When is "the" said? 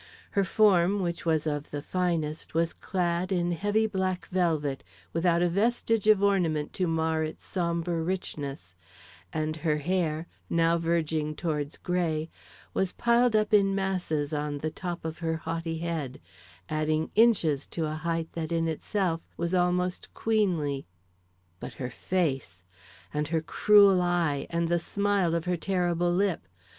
1.69-1.83, 14.57-14.71, 24.67-24.79